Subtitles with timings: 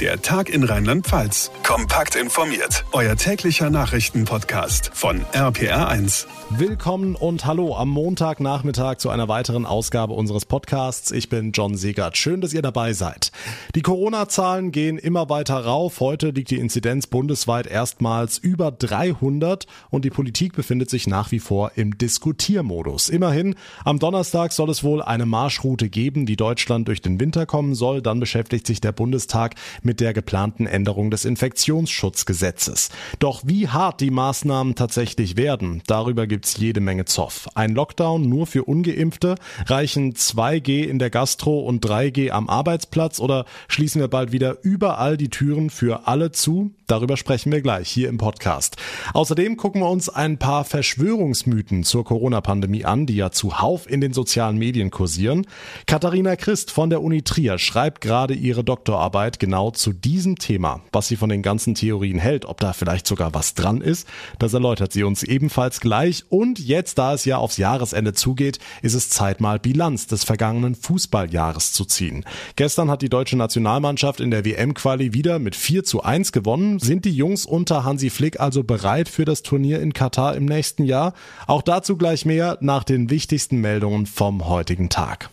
[0.00, 1.52] Der Tag in Rheinland-Pfalz.
[1.62, 2.84] Kompakt informiert.
[2.90, 6.26] Euer täglicher Nachrichtenpodcast von RPR1.
[6.50, 11.12] Willkommen und hallo am Montagnachmittag zu einer weiteren Ausgabe unseres Podcasts.
[11.12, 12.16] Ich bin John Segert.
[12.16, 13.30] Schön, dass ihr dabei seid.
[13.76, 16.00] Die Corona-Zahlen gehen immer weiter rauf.
[16.00, 21.40] Heute liegt die Inzidenz bundesweit erstmals über 300 und die Politik befindet sich nach wie
[21.40, 23.08] vor im Diskutiermodus.
[23.08, 23.54] Immerhin,
[23.84, 28.02] am Donnerstag soll es wohl eine Marschroute geben, die Deutschland durch den Winter kommen soll.
[28.02, 29.54] Dann beschäftigt sich der Bundestag
[29.84, 32.90] mit der geplanten Änderung des Infektionsschutzgesetzes.
[33.18, 37.48] Doch wie hart die Maßnahmen tatsächlich werden, darüber gibt's jede Menge Zoff.
[37.54, 39.36] Ein Lockdown nur für Ungeimpfte?
[39.66, 45.16] Reichen 2G in der Gastro und 3G am Arbeitsplatz oder schließen wir bald wieder überall
[45.16, 46.72] die Türen für alle zu?
[46.86, 48.76] Darüber sprechen wir gleich hier im Podcast.
[49.14, 54.12] Außerdem gucken wir uns ein paar Verschwörungsmythen zur Corona-Pandemie an, die ja zuhauf in den
[54.12, 55.46] sozialen Medien kursieren.
[55.86, 60.80] Katharina Christ von der Uni Trier schreibt gerade ihre Doktorarbeit genau zu diesem Thema.
[60.92, 64.54] Was sie von den ganzen Theorien hält, ob da vielleicht sogar was dran ist, das
[64.54, 66.24] erläutert sie uns ebenfalls gleich.
[66.28, 70.74] Und jetzt, da es ja aufs Jahresende zugeht, ist es Zeit mal Bilanz des vergangenen
[70.74, 72.24] Fußballjahres zu ziehen.
[72.56, 76.78] Gestern hat die deutsche Nationalmannschaft in der WM-Quali wieder mit 4 zu 1 gewonnen.
[76.78, 80.84] Sind die Jungs unter Hansi Flick also bereit für das Turnier in Katar im nächsten
[80.84, 81.14] Jahr?
[81.46, 85.30] Auch dazu gleich mehr nach den wichtigsten Meldungen vom heutigen Tag.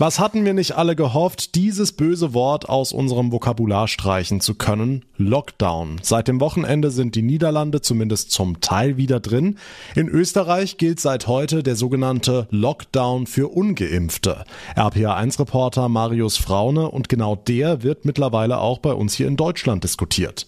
[0.00, 5.04] Was hatten wir nicht alle gehofft, dieses böse Wort aus unserem Vokabular streichen zu können?
[5.16, 5.96] Lockdown.
[6.02, 9.58] Seit dem Wochenende sind die Niederlande zumindest zum Teil wieder drin.
[9.96, 14.44] In Österreich gilt seit heute der sogenannte Lockdown für Ungeimpfte.
[14.76, 20.46] RPA1-Reporter Marius Fraune und genau der wird mittlerweile auch bei uns hier in Deutschland diskutiert.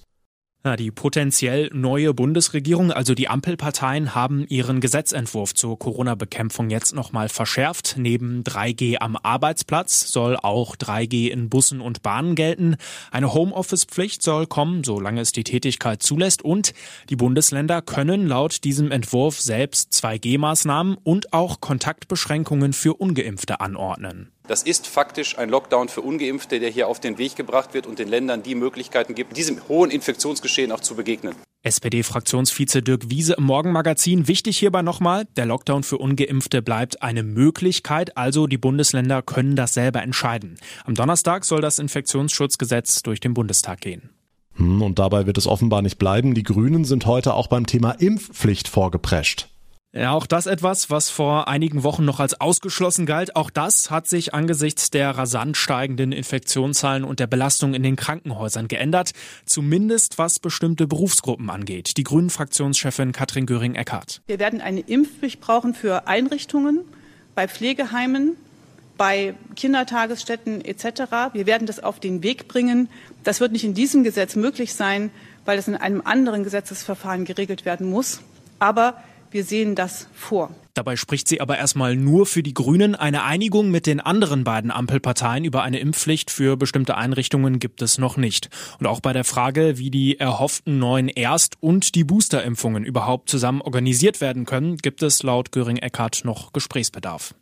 [0.62, 7.30] Ja, die potenziell neue Bundesregierung, also die Ampelparteien, haben ihren Gesetzentwurf zur Corona-Bekämpfung jetzt nochmal
[7.30, 7.94] verschärft.
[7.96, 12.76] Neben 3G am Arbeitsplatz soll auch 3G in Bussen und Bahnen gelten.
[13.10, 16.42] Eine Homeoffice-Pflicht soll kommen, solange es die Tätigkeit zulässt.
[16.42, 16.74] Und
[17.08, 24.30] die Bundesländer können laut diesem Entwurf selbst 2G-Maßnahmen und auch Kontaktbeschränkungen für Ungeimpfte anordnen.
[24.50, 28.00] Das ist faktisch ein Lockdown für Ungeimpfte, der hier auf den Weg gebracht wird und
[28.00, 31.36] den Ländern die Möglichkeiten gibt, diesem hohen Infektionsgeschehen auch zu begegnen.
[31.62, 34.26] SPD-Fraktionsvize Dirk Wiese im Morgenmagazin.
[34.26, 39.74] Wichtig hierbei nochmal, der Lockdown für Ungeimpfte bleibt eine Möglichkeit, also die Bundesländer können das
[39.74, 40.58] selber entscheiden.
[40.84, 44.10] Am Donnerstag soll das Infektionsschutzgesetz durch den Bundestag gehen.
[44.54, 46.34] Hm, und dabei wird es offenbar nicht bleiben.
[46.34, 49.46] Die Grünen sind heute auch beim Thema Impfpflicht vorgeprescht.
[49.92, 53.34] Ja, auch das etwas, was vor einigen Wochen noch als ausgeschlossen galt.
[53.34, 58.68] Auch das hat sich angesichts der rasant steigenden Infektionszahlen und der Belastung in den Krankenhäusern
[58.68, 59.10] geändert.
[59.46, 61.96] Zumindest was bestimmte Berufsgruppen angeht.
[61.96, 64.22] Die Grünen-Fraktionschefin Katrin Göring-Eckardt.
[64.28, 66.82] Wir werden eine Impfpflicht brauchen für Einrichtungen,
[67.34, 68.36] bei Pflegeheimen,
[68.96, 71.32] bei Kindertagesstätten etc.
[71.32, 72.88] Wir werden das auf den Weg bringen.
[73.24, 75.10] Das wird nicht in diesem Gesetz möglich sein,
[75.46, 78.20] weil es in einem anderen Gesetzesverfahren geregelt werden muss.
[78.60, 80.50] Aber wir sehen das vor.
[80.74, 82.94] Dabei spricht sie aber erstmal nur für die Grünen.
[82.94, 87.98] Eine Einigung mit den anderen beiden Ampelparteien über eine Impfpflicht für bestimmte Einrichtungen gibt es
[87.98, 88.48] noch nicht.
[88.78, 93.60] Und auch bei der Frage, wie die erhofften neuen Erst- und die Boosterimpfungen überhaupt zusammen
[93.60, 97.34] organisiert werden können, gibt es laut Göring-Eckardt noch Gesprächsbedarf.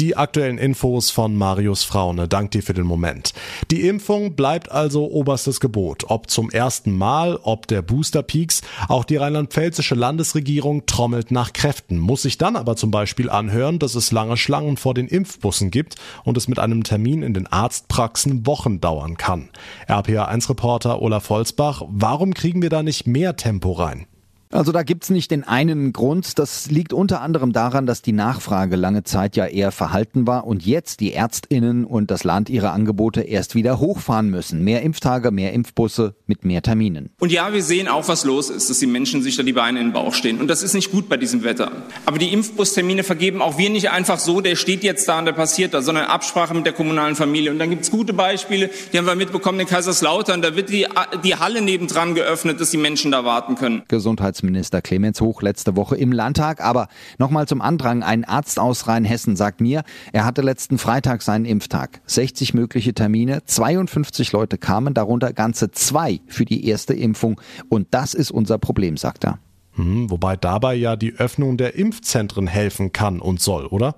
[0.00, 2.28] Die aktuellen Infos von Marius Fraune.
[2.28, 3.34] Dank dir für den Moment.
[3.72, 6.04] Die Impfung bleibt also oberstes Gebot.
[6.06, 8.62] Ob zum ersten Mal, ob der Booster Peaks.
[8.86, 13.96] Auch die rheinland-pfälzische Landesregierung trommelt nach Kräften, muss sich dann aber zum Beispiel anhören, dass
[13.96, 18.46] es lange Schlangen vor den Impfbussen gibt und es mit einem Termin in den Arztpraxen
[18.46, 19.48] Wochen dauern kann.
[19.88, 24.06] RPA1-Reporter Olaf Holzbach, warum kriegen wir da nicht mehr Tempo rein?
[24.50, 26.38] Also da gibt's nicht den einen Grund.
[26.38, 30.64] Das liegt unter anderem daran, dass die Nachfrage lange Zeit ja eher verhalten war und
[30.64, 34.64] jetzt die Ärztinnen und das Land ihre Angebote erst wieder hochfahren müssen.
[34.64, 37.10] Mehr Impftage, mehr Impfbusse mit mehr Terminen.
[37.20, 39.80] Und ja, wir sehen auch, was los ist, dass die Menschen sich da die Beine
[39.80, 40.40] in den Bauch stehen.
[40.40, 41.70] Und das ist nicht gut bei diesem Wetter.
[42.06, 45.32] Aber die Impfbustermine vergeben auch wir nicht einfach so, der steht jetzt da und der
[45.32, 47.50] passiert da, sondern Absprache mit der kommunalen Familie.
[47.50, 50.40] Und dann gibt's gute Beispiele, die haben wir mitbekommen in Kaiserslautern.
[50.40, 50.86] Da wird die,
[51.22, 53.82] die Halle nebendran geöffnet, dass die Menschen da warten können.
[53.88, 56.60] Gesundheits Gesundheitsminister Clemens Hoch letzte Woche im Landtag.
[56.60, 56.88] Aber
[57.18, 58.02] nochmal zum Andrang.
[58.02, 59.82] Ein Arzt aus Rheinhessen sagt mir,
[60.12, 62.00] er hatte letzten Freitag seinen Impftag.
[62.06, 67.40] 60 mögliche Termine, 52 Leute kamen, darunter ganze zwei für die erste Impfung.
[67.68, 69.38] Und das ist unser Problem, sagt er.
[69.72, 73.96] Hm, wobei dabei ja die Öffnung der Impfzentren helfen kann und soll, oder?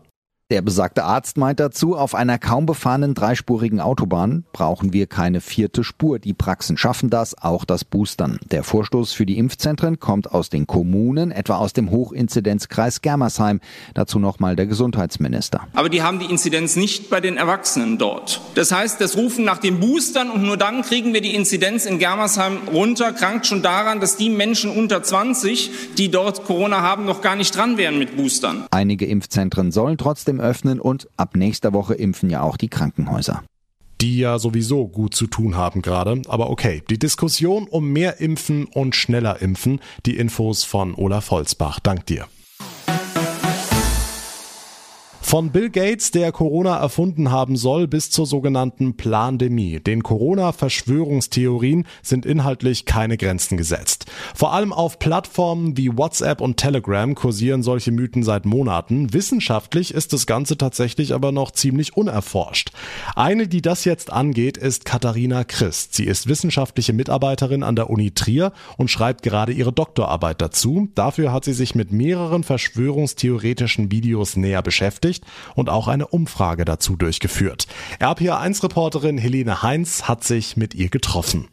[0.50, 5.84] Der besagte Arzt meint dazu, auf einer kaum befahrenen dreispurigen Autobahn brauchen wir keine vierte
[5.84, 6.18] Spur.
[6.18, 8.40] Die Praxen schaffen das, auch das Boostern.
[8.50, 13.60] Der Vorstoß für die Impfzentren kommt aus den Kommunen, etwa aus dem Hochinzidenzkreis Germersheim.
[13.94, 15.68] Dazu nochmal der Gesundheitsminister.
[15.72, 18.40] Aber die haben die Inzidenz nicht bei den Erwachsenen dort.
[18.56, 22.00] Das heißt, das Rufen nach den Boostern und nur dann kriegen wir die Inzidenz in
[22.00, 27.20] Germersheim runter, krankt schon daran, dass die Menschen unter 20, die dort Corona haben, noch
[27.20, 28.64] gar nicht dran wären mit Boostern.
[28.72, 33.42] Einige Impfzentren sollen trotzdem öffnen und ab nächster Woche impfen ja auch die Krankenhäuser
[34.00, 36.22] die ja sowieso gut zu tun haben gerade.
[36.28, 41.80] Aber okay, die Diskussion um mehr Impfen und schneller Impfen, die Infos von Olaf Holzbach.
[41.80, 42.26] Dank dir.
[45.30, 49.78] Von Bill Gates, der Corona erfunden haben soll, bis zur sogenannten Plandemie.
[49.78, 54.06] Den Corona-Verschwörungstheorien sind inhaltlich keine Grenzen gesetzt.
[54.34, 59.12] Vor allem auf Plattformen wie WhatsApp und Telegram kursieren solche Mythen seit Monaten.
[59.12, 62.72] Wissenschaftlich ist das Ganze tatsächlich aber noch ziemlich unerforscht.
[63.14, 65.94] Eine, die das jetzt angeht, ist Katharina Christ.
[65.94, 70.88] Sie ist wissenschaftliche Mitarbeiterin an der Uni Trier und schreibt gerade ihre Doktorarbeit dazu.
[70.96, 76.64] Dafür hat sie sich mit mehreren verschwörungstheoretischen Videos näher beschäftigt beschäftigt und auch eine Umfrage
[76.64, 77.66] dazu durchgeführt.
[78.00, 81.48] RPA1-Reporterin Helene Heinz hat sich mit ihr getroffen.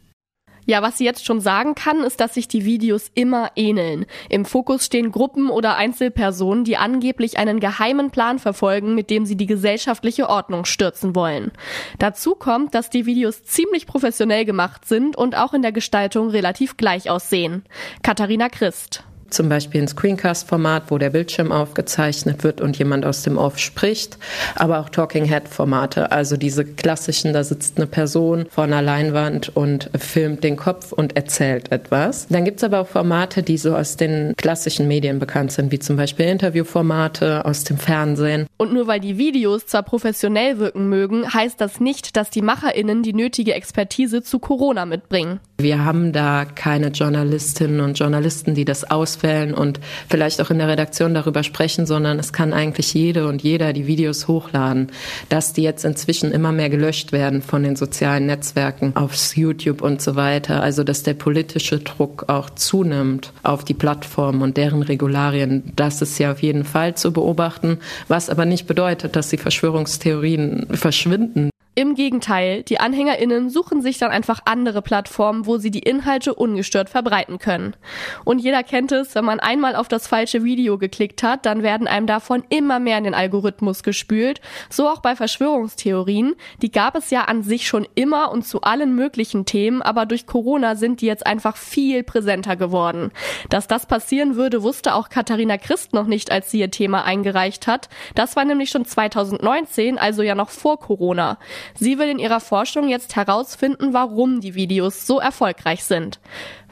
[0.66, 4.04] Ja, was sie jetzt schon sagen kann, ist, dass sich die Videos immer ähneln.
[4.28, 9.36] Im Fokus stehen Gruppen oder Einzelpersonen, die angeblich einen geheimen Plan verfolgen, mit dem sie
[9.36, 11.52] die gesellschaftliche Ordnung stürzen wollen.
[11.98, 16.76] Dazu kommt, dass die Videos ziemlich professionell gemacht sind und auch in der Gestaltung relativ
[16.76, 17.64] gleich aussehen.
[18.02, 23.38] Katharina Christ zum Beispiel ein Screencast-Format, wo der Bildschirm aufgezeichnet wird und jemand aus dem
[23.38, 24.18] Off spricht,
[24.54, 30.44] aber auch Talking-Head-Formate, also diese klassischen, da sitzt eine Person vor einer Leinwand und filmt
[30.44, 32.26] den Kopf und erzählt etwas.
[32.28, 35.96] Dann gibt's aber auch Formate, die so aus den klassischen Medien bekannt sind, wie zum
[35.96, 38.46] Beispiel Interviewformate aus dem Fernsehen.
[38.56, 43.02] Und nur weil die Videos zwar professionell wirken mögen, heißt das nicht, dass die MacherInnen
[43.02, 45.40] die nötige Expertise zu Corona mitbringen.
[45.60, 48.88] Wir haben da keine Journalistinnen und Journalisten, die das
[49.18, 53.42] auswählen und vielleicht auch in der Redaktion darüber sprechen, sondern es kann eigentlich jede und
[53.42, 54.88] jeder die Videos hochladen.
[55.28, 60.00] Dass die jetzt inzwischen immer mehr gelöscht werden von den sozialen Netzwerken aufs YouTube und
[60.00, 60.62] so weiter.
[60.62, 65.72] Also dass der politische Druck auch zunimmt auf die Plattformen und deren Regularien.
[65.76, 67.78] Das ist ja auf jeden Fall zu beobachten,
[68.08, 71.50] was aber nicht bedeutet, dass die Verschwörungstheorien verschwinden.
[71.78, 76.90] Im Gegenteil, die AnhängerInnen suchen sich dann einfach andere Plattformen, wo sie die Inhalte ungestört
[76.90, 77.76] verbreiten können.
[78.24, 81.86] Und jeder kennt es, wenn man einmal auf das falsche Video geklickt hat, dann werden
[81.86, 84.40] einem davon immer mehr in den Algorithmus gespült.
[84.68, 86.34] So auch bei Verschwörungstheorien.
[86.62, 90.26] Die gab es ja an sich schon immer und zu allen möglichen Themen, aber durch
[90.26, 93.12] Corona sind die jetzt einfach viel präsenter geworden.
[93.50, 97.68] Dass das passieren würde, wusste auch Katharina Christ noch nicht, als sie ihr Thema eingereicht
[97.68, 97.88] hat.
[98.16, 101.38] Das war nämlich schon 2019, also ja noch vor Corona.
[101.74, 106.20] Sie will in ihrer Forschung jetzt herausfinden, warum die Videos so erfolgreich sind.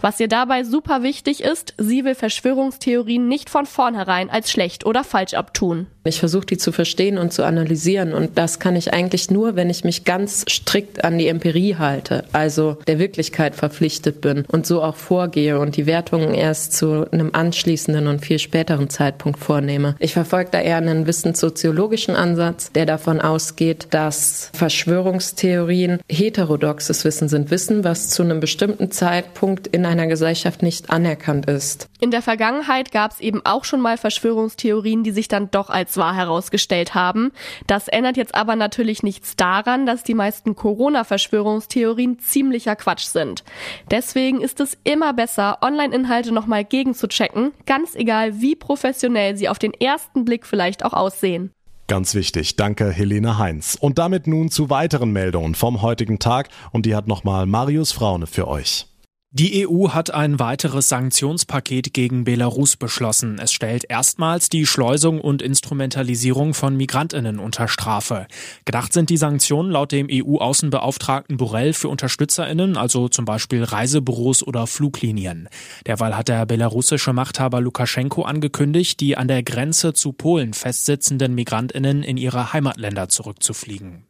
[0.00, 5.04] Was ihr dabei super wichtig ist, sie will Verschwörungstheorien nicht von vornherein als schlecht oder
[5.04, 5.86] falsch abtun.
[6.04, 9.70] Ich versuche die zu verstehen und zu analysieren und das kann ich eigentlich nur, wenn
[9.70, 14.82] ich mich ganz strikt an die Empirie halte, also der Wirklichkeit verpflichtet bin und so
[14.82, 19.96] auch vorgehe und die Wertungen erst zu einem anschließenden und viel späteren Zeitpunkt vornehme.
[19.98, 27.50] Ich verfolge da eher einen wissenssoziologischen Ansatz, der davon ausgeht, dass Verschwörungstheorien heterodoxes Wissen sind,
[27.50, 31.88] Wissen, was zu einem bestimmten Zeitpunkt in einer Gesellschaft nicht anerkannt ist.
[32.00, 35.96] In der Vergangenheit gab es eben auch schon mal Verschwörungstheorien, die sich dann doch als
[35.96, 37.32] wahr herausgestellt haben.
[37.66, 43.44] Das ändert jetzt aber natürlich nichts daran, dass die meisten Corona-Verschwörungstheorien ziemlicher Quatsch sind.
[43.90, 49.72] Deswegen ist es immer besser, Online-Inhalte nochmal gegenzuchecken, ganz egal wie professionell sie auf den
[49.72, 51.52] ersten Blick vielleicht auch aussehen.
[51.88, 52.56] Ganz wichtig.
[52.56, 53.76] Danke, Helene Heinz.
[53.80, 56.48] Und damit nun zu weiteren Meldungen vom heutigen Tag.
[56.72, 58.86] Und die hat nochmal Marius Fraune für euch.
[59.32, 63.38] Die EU hat ein weiteres Sanktionspaket gegen Belarus beschlossen.
[63.38, 68.28] Es stellt erstmals die Schleusung und Instrumentalisierung von Migrantinnen unter Strafe.
[68.64, 74.68] Gedacht sind die Sanktionen laut dem EU-Außenbeauftragten Borrell für Unterstützerinnen, also zum Beispiel Reisebüros oder
[74.68, 75.48] Fluglinien.
[75.86, 82.04] Derweil hat der belarussische Machthaber Lukaschenko angekündigt, die an der Grenze zu Polen festsitzenden Migrantinnen
[82.04, 84.06] in ihre Heimatländer zurückzufliegen.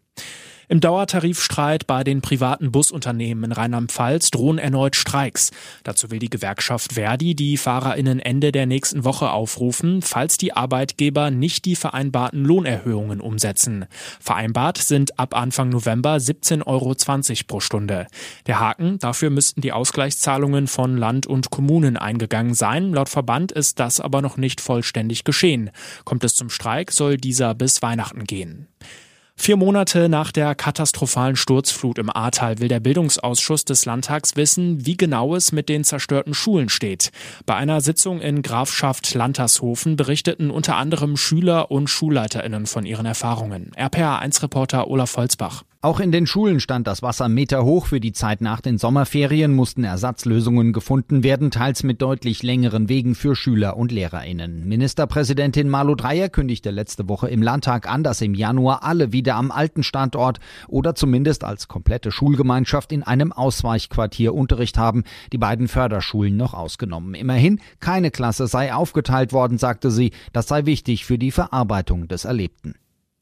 [0.68, 5.52] Im Dauertarifstreit bei den privaten Busunternehmen in Rheinland-Pfalz drohen erneut Streiks.
[5.84, 11.30] Dazu will die Gewerkschaft Verdi die FahrerInnen Ende der nächsten Woche aufrufen, falls die Arbeitgeber
[11.30, 13.86] nicht die vereinbarten Lohnerhöhungen umsetzen.
[14.18, 16.94] Vereinbart sind ab Anfang November 17,20 Euro
[17.46, 18.08] pro Stunde.
[18.48, 22.92] Der Haken, dafür müssten die Ausgleichszahlungen von Land und Kommunen eingegangen sein.
[22.92, 25.70] Laut Verband ist das aber noch nicht vollständig geschehen.
[26.04, 28.66] Kommt es zum Streik, soll dieser bis Weihnachten gehen.
[29.38, 34.96] Vier Monate nach der katastrophalen Sturzflut im Ahrtal will der Bildungsausschuss des Landtags wissen, wie
[34.96, 37.12] genau es mit den zerstörten Schulen steht.
[37.44, 43.70] Bei einer Sitzung in Grafschaft Lantershofen berichteten unter anderem Schüler und SchulleiterInnen von ihren Erfahrungen.
[43.76, 45.62] RPA1-Reporter Olaf Holzbach.
[45.86, 47.86] Auch in den Schulen stand das Wasser meterhoch.
[47.86, 53.14] Für die Zeit nach den Sommerferien mussten Ersatzlösungen gefunden werden, teils mit deutlich längeren Wegen
[53.14, 54.66] für Schüler und LehrerInnen.
[54.66, 59.52] Ministerpräsidentin Malu Dreyer kündigte letzte Woche im Landtag an, dass im Januar alle wieder am
[59.52, 66.36] alten Standort oder zumindest als komplette Schulgemeinschaft in einem Ausweichquartier Unterricht haben, die beiden Förderschulen
[66.36, 67.14] noch ausgenommen.
[67.14, 70.10] Immerhin, keine Klasse sei aufgeteilt worden, sagte sie.
[70.32, 72.74] Das sei wichtig für die Verarbeitung des Erlebten.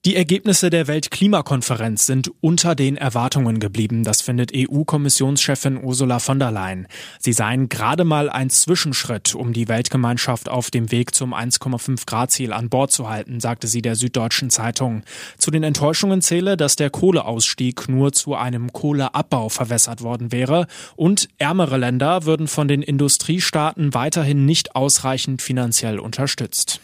[0.07, 6.51] Die Ergebnisse der Weltklimakonferenz sind unter den Erwartungen geblieben, das findet EU-Kommissionschefin Ursula von der
[6.51, 6.89] Leyen.
[7.19, 12.31] Sie seien gerade mal ein Zwischenschritt, um die Weltgemeinschaft auf dem Weg zum 1,5 Grad
[12.33, 15.05] Ziel an Bord zu halten, sagte sie der Süddeutschen Zeitung.
[15.39, 21.31] Zu den Enttäuschungen zähle, dass der Kohleausstieg nur zu einem Kohleabbau verwässert worden wäre und
[21.39, 26.83] ärmere Länder würden von den Industriestaaten weiterhin nicht ausreichend finanziell unterstützt.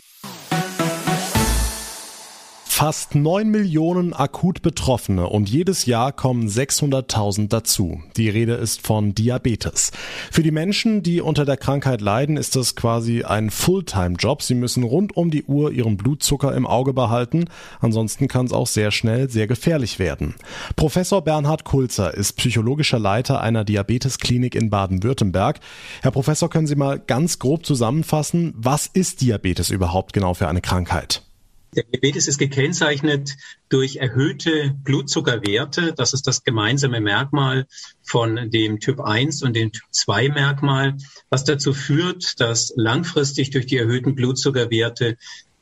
[2.80, 8.00] Fast 9 Millionen akut Betroffene und jedes Jahr kommen 600.000 dazu.
[8.16, 9.92] Die Rede ist von Diabetes.
[10.30, 14.40] Für die Menschen, die unter der Krankheit leiden, ist das quasi ein Fulltime-Job.
[14.40, 17.50] Sie müssen rund um die Uhr ihren Blutzucker im Auge behalten.
[17.80, 20.34] Ansonsten kann es auch sehr schnell sehr gefährlich werden.
[20.74, 25.60] Professor Bernhard Kulzer ist psychologischer Leiter einer Diabetesklinik in Baden-Württemberg.
[26.00, 30.62] Herr Professor, können Sie mal ganz grob zusammenfassen, was ist Diabetes überhaupt genau für eine
[30.62, 31.24] Krankheit?
[31.76, 33.36] Der Diabetes ist gekennzeichnet
[33.68, 35.92] durch erhöhte Blutzuckerwerte.
[35.92, 37.66] Das ist das gemeinsame Merkmal
[38.02, 40.96] von dem Typ 1 und dem Typ 2 Merkmal,
[41.28, 45.16] was dazu führt, dass langfristig durch die erhöhten Blutzuckerwerte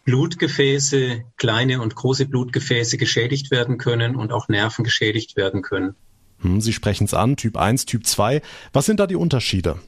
[0.05, 5.95] Blutgefäße, kleine und große Blutgefäße geschädigt werden können und auch Nerven geschädigt werden können.
[6.41, 8.41] Hm, Sie sprechen es an, Typ 1, Typ 2.
[8.73, 9.79] Was sind da die Unterschiede?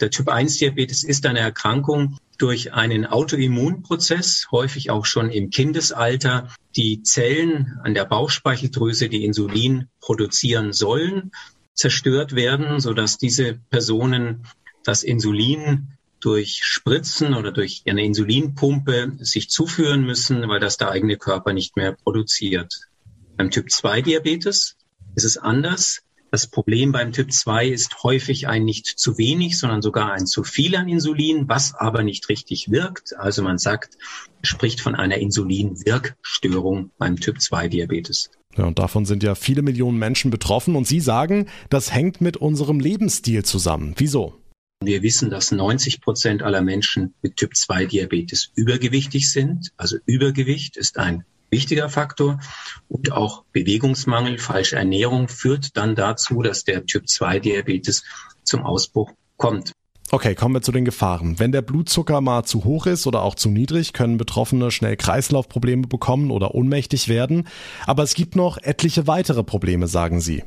[0.00, 6.48] Der Typ 1 Diabetes ist eine Erkrankung durch einen Autoimmunprozess, häufig auch schon im Kindesalter.
[6.76, 11.30] Die Zellen an der Bauchspeicheldrüse, die Insulin produzieren sollen,
[11.74, 14.46] zerstört werden, sodass diese Personen
[14.84, 15.88] das Insulin
[16.20, 21.76] durch Spritzen oder durch eine Insulinpumpe sich zuführen müssen, weil das der eigene Körper nicht
[21.76, 22.88] mehr produziert.
[23.36, 24.76] Beim Typ 2 Diabetes
[25.16, 26.03] ist es anders.
[26.34, 30.42] Das Problem beim Typ 2 ist häufig ein nicht zu wenig, sondern sogar ein zu
[30.42, 33.16] viel an Insulin, was aber nicht richtig wirkt.
[33.16, 33.96] Also man sagt,
[34.42, 38.32] spricht von einer Insulinwirkstörung beim Typ 2 Diabetes.
[38.56, 40.74] Ja, und davon sind ja viele Millionen Menschen betroffen.
[40.74, 43.94] Und Sie sagen, das hängt mit unserem Lebensstil zusammen.
[43.98, 44.34] Wieso?
[44.82, 49.70] Wir wissen, dass 90 Prozent aller Menschen mit Typ 2 Diabetes übergewichtig sind.
[49.76, 51.24] Also Übergewicht ist ein
[51.54, 52.40] wichtiger Faktor.
[52.88, 58.02] Und auch Bewegungsmangel, falsche Ernährung führt dann dazu, dass der Typ-2-Diabetes
[58.42, 59.72] zum Ausbruch kommt.
[60.10, 61.38] Okay, kommen wir zu den Gefahren.
[61.38, 65.86] Wenn der Blutzucker mal zu hoch ist oder auch zu niedrig, können Betroffene schnell Kreislaufprobleme
[65.86, 67.48] bekommen oder ohnmächtig werden.
[67.86, 70.44] Aber es gibt noch etliche weitere Probleme, sagen Sie.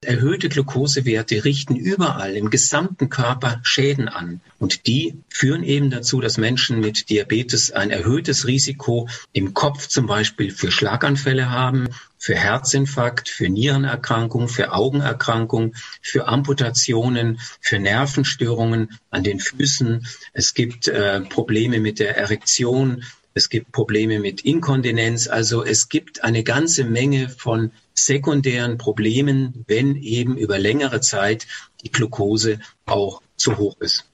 [0.00, 4.40] Erhöhte Glukosewerte richten überall im gesamten Körper Schäden an.
[4.60, 10.06] Und die führen eben dazu, dass Menschen mit Diabetes ein erhöhtes Risiko im Kopf zum
[10.06, 19.24] Beispiel für Schlaganfälle haben, für Herzinfarkt, für Nierenerkrankung, für Augenerkrankung, für Amputationen, für Nervenstörungen an
[19.24, 20.06] den Füßen.
[20.32, 23.02] Es gibt äh, Probleme mit der Erektion,
[23.34, 25.28] es gibt Probleme mit Inkontinenz.
[25.28, 27.70] Also es gibt eine ganze Menge von
[28.04, 31.46] sekundären Problemen, wenn eben über längere Zeit
[31.84, 34.08] die Glucose auch zu hoch ist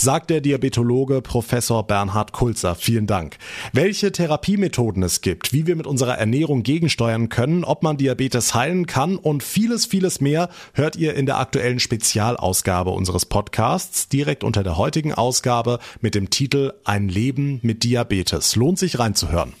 [0.00, 2.74] sagt der Diabetologe Professor Bernhard Kulzer.
[2.74, 3.36] Vielen Dank.
[3.72, 8.86] Welche Therapiemethoden es gibt, wie wir mit unserer Ernährung gegensteuern können, ob man Diabetes heilen
[8.86, 14.62] kann und vieles, vieles mehr hört ihr in der aktuellen Spezialausgabe unseres Podcasts direkt unter
[14.62, 18.56] der heutigen Ausgabe mit dem Titel Ein Leben mit Diabetes.
[18.56, 19.52] Lohnt sich reinzuhören.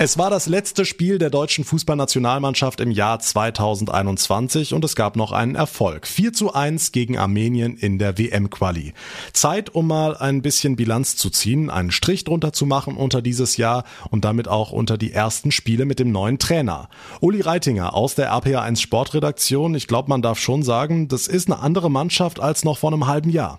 [0.00, 5.32] Es war das letzte Spiel der deutschen Fußballnationalmannschaft im Jahr 2021 und es gab noch
[5.32, 6.06] einen Erfolg.
[6.06, 8.92] 4 zu 1 gegen Armenien in der WM-Quali.
[9.32, 13.56] Zeit, um mal ein bisschen Bilanz zu ziehen, einen Strich drunter zu machen unter dieses
[13.56, 16.88] Jahr und damit auch unter die ersten Spiele mit dem neuen Trainer.
[17.20, 19.74] Uli Reitinger aus der RPA1 Sportredaktion.
[19.74, 23.08] Ich glaube, man darf schon sagen, das ist eine andere Mannschaft als noch vor einem
[23.08, 23.58] halben Jahr.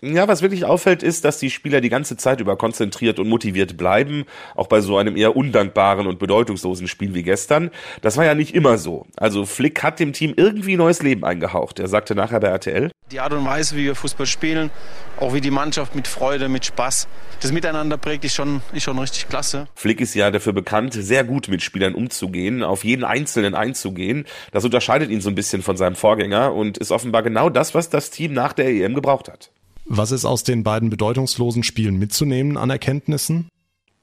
[0.00, 3.76] Ja, was wirklich auffällt, ist, dass die Spieler die ganze Zeit über konzentriert und motiviert
[3.76, 7.70] bleiben, auch bei so einem eher undankbaren und bedeutungslosen Spiel wie gestern.
[8.02, 9.06] Das war ja nicht immer so.
[9.16, 11.78] Also Flick hat dem Team irgendwie neues Leben eingehaucht.
[11.78, 12.90] Er sagte nachher bei RTL.
[13.10, 14.70] Die Art und Weise, wie wir Fußball spielen,
[15.18, 17.08] auch wie die Mannschaft mit Freude, mit Spaß,
[17.40, 19.66] das Miteinander prägt, ist schon, ist schon richtig klasse.
[19.74, 24.26] Flick ist ja dafür bekannt, sehr gut mit Spielern umzugehen, auf jeden Einzelnen einzugehen.
[24.52, 27.88] Das unterscheidet ihn so ein bisschen von seinem Vorgänger und ist offenbar genau das, was
[27.88, 29.50] das Team nach der EM gebraucht hat.
[29.90, 33.48] Was ist aus den beiden bedeutungslosen Spielen mitzunehmen an Erkenntnissen?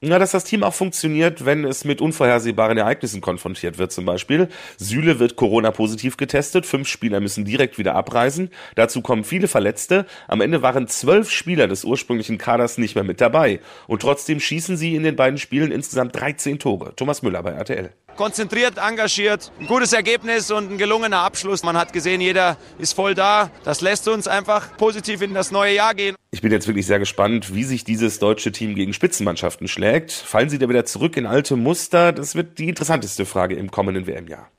[0.00, 3.92] Na, dass das Team auch funktioniert, wenn es mit unvorhersehbaren Ereignissen konfrontiert wird.
[3.92, 8.50] Zum Beispiel Süle wird Corona-positiv getestet, fünf Spieler müssen direkt wieder abreisen.
[8.74, 10.04] Dazu kommen viele Verletzte.
[10.26, 13.60] Am Ende waren zwölf Spieler des ursprünglichen Kaders nicht mehr mit dabei.
[13.86, 16.94] Und trotzdem schießen sie in den beiden Spielen insgesamt 13 Tore.
[16.96, 21.62] Thomas Müller bei RTL konzentriert, engagiert, ein gutes Ergebnis und ein gelungener Abschluss.
[21.62, 23.50] Man hat gesehen, jeder ist voll da.
[23.64, 26.16] Das lässt uns einfach positiv in das neue Jahr gehen.
[26.30, 30.12] Ich bin jetzt wirklich sehr gespannt, wie sich dieses deutsche Team gegen Spitzenmannschaften schlägt.
[30.12, 32.12] Fallen sie da wieder zurück in alte Muster?
[32.12, 34.50] Das wird die interessanteste Frage im kommenden WM-Jahr.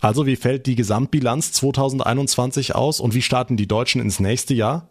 [0.00, 4.88] Also wie fällt die Gesamtbilanz 2021 aus und wie starten die Deutschen ins nächste Jahr?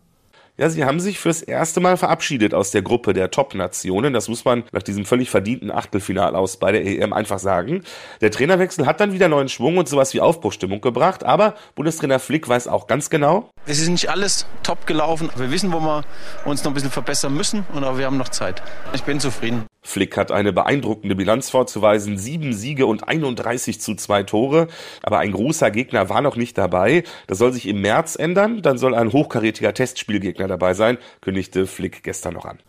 [0.61, 4.13] Ja, sie haben sich fürs erste Mal verabschiedet aus der Gruppe der Top-Nationen.
[4.13, 7.81] Das muss man nach diesem völlig verdienten Achtelfinal aus bei der EM einfach sagen.
[8.21, 11.23] Der Trainerwechsel hat dann wieder neuen Schwung und sowas wie Aufbruchstimmung gebracht.
[11.23, 13.49] Aber Bundestrainer Flick weiß auch ganz genau.
[13.65, 15.31] Es ist nicht alles top gelaufen.
[15.35, 16.03] Wir wissen, wo wir
[16.45, 18.61] uns noch ein bisschen verbessern müssen und auch wir haben noch Zeit.
[18.93, 19.65] Ich bin zufrieden.
[19.81, 22.17] Flick hat eine beeindruckende Bilanz vorzuweisen.
[22.17, 24.67] Sieben Siege und 31 zu zwei Tore.
[25.03, 27.03] Aber ein großer Gegner war noch nicht dabei.
[27.27, 28.61] Das soll sich im März ändern.
[28.61, 32.59] Dann soll ein hochkarätiger Testspielgegner dabei sein, kündigte Flick gestern noch an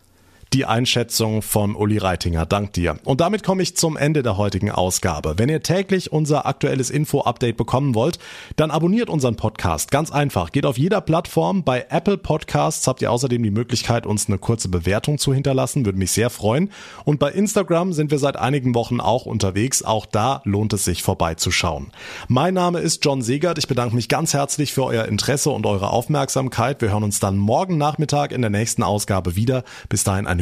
[0.53, 2.45] die Einschätzung von Uli Reitinger.
[2.45, 2.99] Dank dir.
[3.05, 5.35] Und damit komme ich zum Ende der heutigen Ausgabe.
[5.39, 8.19] Wenn ihr täglich unser aktuelles Info-Update bekommen wollt,
[8.57, 9.91] dann abonniert unseren Podcast.
[9.91, 10.53] Ganz einfach.
[10.53, 11.65] Geht auf jeder Plattform.
[11.65, 15.87] Bei Apple Podcasts habt ihr außerdem die Möglichkeit, uns eine kurze Bewertung zu hinterlassen.
[15.87, 16.71] Würde mich sehr freuen.
[17.05, 19.83] Und bei Instagram sind wir seit einigen Wochen auch unterwegs.
[19.83, 21.93] Auch da lohnt es sich vorbeizuschauen.
[22.29, 23.57] Mein Name ist John Segert.
[23.57, 26.83] Ich bedanke mich ganz herzlich für euer Interesse und eure Aufmerksamkeit.
[26.83, 29.65] Wir hören uns dann morgen Nachmittag in der nächsten Ausgabe wieder.
[29.89, 30.42] Bis dahin eine